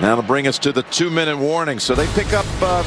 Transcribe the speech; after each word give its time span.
That'll 0.00 0.22
bring 0.22 0.46
us 0.46 0.58
to 0.60 0.72
the 0.72 0.82
two-minute 0.84 1.36
warning. 1.36 1.78
So 1.78 1.94
they 1.94 2.06
pick 2.14 2.32
up 2.32 2.46
uh, 2.60 2.82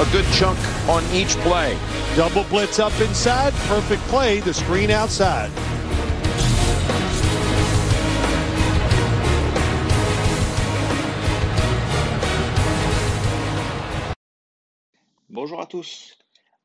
a 0.00 0.12
good 0.12 0.24
chunk 0.32 0.58
on 0.88 1.04
each 1.12 1.36
play. 1.38 1.76
Double 2.16 2.44
blitz 2.44 2.78
up 2.78 2.98
inside. 3.00 3.52
Perfect 3.68 4.02
play. 4.08 4.40
The 4.40 4.52
screen 4.52 4.90
outside. 4.90 5.50
Bonjour 15.28 15.60
à 15.60 15.66
tous. 15.66 16.18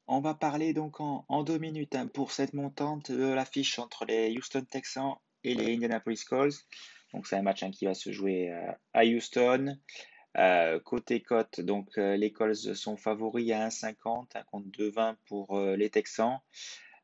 On 0.07 0.21
va 0.21 0.33
parler 0.33 0.73
donc 0.73 0.99
en, 0.99 1.23
en 1.29 1.43
deux 1.43 1.57
minutes 1.59 1.95
hein, 1.95 2.07
pour 2.07 2.31
cette 2.31 2.53
montante 2.53 3.11
de 3.11 3.25
l'affiche 3.25 3.79
entre 3.79 4.05
les 4.05 4.35
Houston 4.35 4.65
Texans 4.69 5.15
et 5.43 5.53
les 5.53 5.75
Indianapolis 5.75 6.23
Colts. 6.25 6.65
Donc 7.13 7.27
c'est 7.27 7.35
un 7.35 7.41
match 7.41 7.63
hein, 7.63 7.71
qui 7.71 7.85
va 7.85 7.93
se 7.93 8.11
jouer 8.11 8.51
euh, 8.51 8.71
à 8.93 9.05
Houston. 9.05 9.77
Euh, 10.38 10.80
côté 10.81 11.21
cote, 11.21 11.61
donc 11.61 11.97
euh, 11.97 12.17
les 12.17 12.34
Colts 12.34 12.73
sont 12.73 12.97
favoris 12.97 13.53
à 13.53 13.70
1,50, 13.70 14.35
un 14.35 14.43
compte 14.43 14.70
de 14.70 14.89
20 14.89 15.17
pour 15.27 15.57
les 15.61 15.89
Texans. 15.89 16.39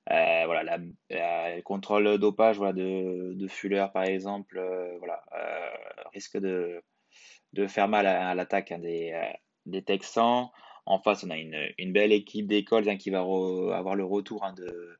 voilà, 0.07 0.77
le 1.09 1.61
contrôle 1.61 2.17
dopage 2.17 2.57
voilà, 2.57 2.73
de, 2.73 3.31
de 3.33 3.47
Fuller, 3.47 3.87
par 3.93 4.03
exemple, 4.03 4.61
voilà, 4.99 5.23
risque 6.13 6.37
de, 6.37 6.83
de 7.53 7.67
faire 7.67 7.87
mal 7.87 8.05
à, 8.05 8.35
l'attaque 8.35 8.73
hein, 8.73 8.79
des, 8.79 9.17
des 9.65 9.81
Texans. 9.81 10.49
En 10.85 10.99
face, 10.99 11.23
on 11.23 11.29
a 11.29 11.37
une, 11.37 11.71
une 11.77 11.93
belle 11.93 12.11
équipe 12.11 12.47
des 12.47 12.65
Colts 12.65 12.89
hein, 12.89 12.97
qui 12.97 13.11
va 13.11 13.19
avoir 13.19 13.95
le 13.95 14.03
retour 14.03 14.45
de, 14.57 14.99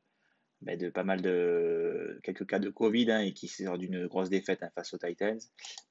de 0.64 0.90
pas 0.90 1.04
mal 1.04 1.20
de 1.20 2.20
quelques 2.22 2.46
cas 2.46 2.58
de 2.58 2.70
Covid 2.70 3.10
hein, 3.10 3.20
et 3.20 3.32
qui 3.32 3.48
sort 3.48 3.78
d'une 3.78 4.06
grosse 4.06 4.30
défaite 4.30 4.62
hein, 4.62 4.70
face 4.74 4.94
aux 4.94 4.98
Titans. 4.98 5.38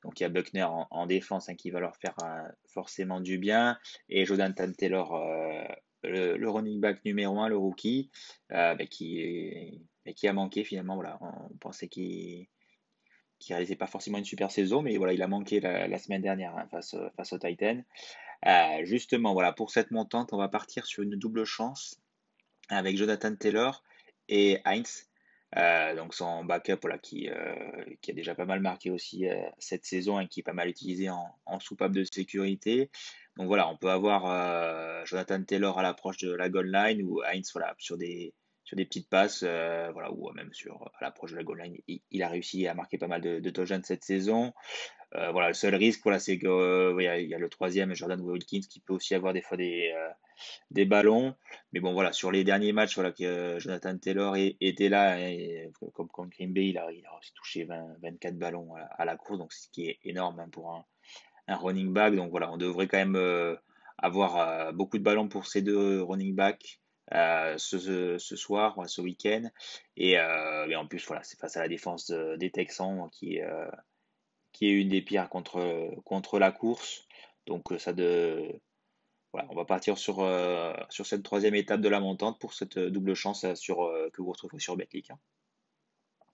Donc 0.03 0.19
il 0.19 0.23
y 0.23 0.25
a 0.25 0.29
Buckner 0.29 0.63
en, 0.63 1.05
défense 1.05 1.49
hein, 1.49 1.55
qui 1.55 1.71
va 1.71 1.79
leur 1.79 1.95
faire 1.97 2.15
euh, 2.23 2.49
forcément 2.67 3.19
du 3.19 3.37
bien 3.37 3.77
et 4.09 4.25
Jonathan 4.25 4.71
Taylor, 4.71 5.15
euh, 5.15 5.63
le, 6.03 6.49
running 6.49 6.79
back 6.79 7.03
numéro 7.05 7.39
1, 7.39 7.49
le 7.49 7.57
rookie, 7.57 8.09
euh, 8.51 8.75
qui, 8.85 9.79
a 10.23 10.33
manqué 10.33 10.63
finalement. 10.63 11.01
On 11.21 11.57
pensait 11.57 11.87
qu'il 11.87 12.47
qui 13.39 13.53
réalisait 13.53 13.75
pas 13.75 13.87
forcément 13.87 14.19
une 14.19 14.25
super 14.25 14.51
saison, 14.51 14.83
mais 14.83 14.93
il 14.93 15.21
a 15.21 15.27
manqué 15.27 15.59
la, 15.59 15.97
semaine 15.97 16.21
dernière 16.21 16.67
face, 16.69 16.93
aux 16.93 17.39
Titans. 17.39 17.83
justement, 18.83 19.35
pour 19.53 19.71
cette 19.71 19.89
montante, 19.91 20.31
on 20.31 20.37
va 20.37 20.47
partir 20.47 20.85
sur 20.85 21.01
une 21.01 21.15
double 21.15 21.43
chance 21.43 21.99
avec 22.69 22.97
Jonathan 22.97 23.35
Taylor 23.35 23.83
et 24.31 24.59
Heinz. 24.65 25.07
Euh, 25.57 25.95
donc 25.95 26.13
son 26.13 26.45
backup 26.45 26.79
qui, 27.01 27.29
euh, 27.29 27.83
qui 28.01 28.11
a 28.11 28.13
déjà 28.13 28.33
pas 28.33 28.45
mal 28.45 28.61
marqué 28.61 28.89
aussi 28.89 29.27
euh, 29.27 29.35
cette 29.59 29.85
saison 29.85 30.17
et 30.21 30.27
qui 30.29 30.39
est 30.39 30.43
pas 30.43 30.53
mal 30.53 30.69
utilisé 30.69 31.09
en, 31.09 31.27
en, 31.45 31.59
soupape 31.59 31.91
de 31.91 32.05
sécurité. 32.05 32.89
Donc 33.35 33.47
voilà, 33.47 33.67
on 33.67 33.75
peut 33.75 33.89
avoir 33.89 35.05
Jonathan 35.05 35.43
Taylor 35.43 35.77
à 35.77 35.83
l'approche 35.83 36.17
de 36.17 36.31
la 36.33 36.49
goal 36.49 36.71
line 36.71 37.03
ou 37.03 37.21
Heinz 37.21 37.51
voilà, 37.53 37.75
sur, 37.79 37.97
des, 37.97 38.33
des 38.75 38.85
petites 38.85 39.09
passes, 39.09 39.43
voilà, 39.43 40.11
ou 40.11 40.31
même 40.31 40.53
sur, 40.53 40.91
à 40.99 41.03
l'approche 41.03 41.31
de 41.31 41.37
la 41.37 41.43
goal 41.43 41.61
line. 41.61 41.77
Il, 42.09 42.23
a 42.23 42.29
réussi 42.29 42.67
à 42.67 42.73
marquer 42.73 42.97
pas 42.97 43.07
mal 43.07 43.21
de, 43.21 43.39
de 43.39 43.65
cette 43.83 44.03
saison. 44.03 44.53
voilà, 45.13 45.49
le 45.49 45.53
seul 45.53 45.75
risque, 45.75 46.01
voilà, 46.03 46.19
c'est 46.19 46.37
qu'il 46.39 46.49
il 46.49 47.29
y, 47.29 47.35
a 47.35 47.39
le 47.39 47.49
troisième, 47.49 47.93
Jordan 47.93 48.21
Wilkins, 48.21 48.61
qui 48.69 48.79
peut 48.79 48.93
aussi 48.93 49.15
avoir 49.15 49.33
des 49.33 49.41
fois 49.41 49.57
des 49.57 50.85
ballons. 50.85 51.35
Mais 51.73 51.79
bon, 51.79 51.93
voilà, 51.93 52.11
sur 52.11 52.31
les 52.31 52.43
derniers 52.43 52.73
matchs, 52.73 52.95
voilà, 52.95 53.11
que 53.11 53.23
euh, 53.23 53.59
Jonathan 53.59 53.97
Taylor 53.97 54.35
était 54.37 54.89
là, 54.89 55.19
et, 55.19 55.71
comme 55.93 56.09
contre 56.09 56.31
Green 56.31 56.53
Bay, 56.53 56.67
il 56.67 56.77
a, 56.77 56.87
aussi 56.87 57.33
touché 57.33 57.65
24 57.65 58.37
ballons 58.37 58.73
à, 58.75 59.05
la 59.05 59.15
course, 59.15 59.39
donc 59.39 59.53
ce 59.53 59.69
qui 59.69 59.87
est 59.87 59.99
énorme 60.03 60.39
hein, 60.39 60.49
pour 60.51 60.73
un, 60.73 60.85
running 61.47 61.93
back. 61.93 62.15
Donc 62.15 62.31
voilà, 62.31 62.51
on 62.51 62.57
devrait 62.57 62.87
quand 62.87 62.97
même 62.97 63.15
euh, 63.15 63.55
avoir 63.97 64.37
euh, 64.37 64.71
beaucoup 64.71 64.97
de 64.97 65.03
ballons 65.03 65.27
pour 65.27 65.47
ces 65.47 65.61
deux 65.61 66.01
running 66.01 66.35
backs. 66.35 66.80
Ce, 67.11 68.17
ce, 68.17 68.35
soir, 68.35 68.89
ce 68.89 69.01
week-end. 69.01 69.49
Et, 69.97 70.19
en 70.19 70.87
plus, 70.87 71.05
voilà, 71.05 71.23
c'est 71.23 71.39
face 71.39 71.57
à 71.57 71.61
la 71.61 71.67
défense 71.67 72.11
des 72.11 72.51
Texans 72.51 73.09
qui, 73.11 73.39
qui 74.51 74.67
est 74.67 74.71
une 74.71 74.89
des 74.89 75.01
pires 75.01 75.29
contre, 75.29 75.91
contre 76.05 76.39
la 76.39 76.51
course. 76.51 77.07
Donc 77.47 77.73
ça 77.79 77.91
de, 77.93 78.61
voilà, 79.33 79.47
on 79.49 79.55
va 79.55 79.65
partir 79.65 79.97
sur, 79.97 80.19
euh, 80.19 80.73
sur 80.89 81.05
cette 81.05 81.23
troisième 81.23 81.55
étape 81.55 81.81
de 81.81 81.89
la 81.89 81.99
montante 81.99 82.39
pour 82.39 82.53
cette 82.53 82.77
euh, 82.77 82.89
double 82.89 83.13
chance 83.13 83.45
euh, 83.45 83.55
sur, 83.55 83.89
que 84.13 84.21
vous 84.21 84.31
retrouverez 84.31 84.59
sur 84.59 84.75
Betclic. 84.75 85.11
Hein. 85.11 85.19